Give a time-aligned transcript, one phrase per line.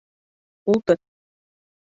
[0.71, 0.99] Ултыр.